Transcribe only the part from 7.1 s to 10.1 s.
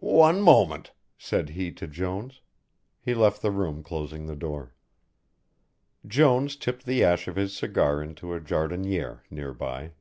of his cigar into a jardinière near by.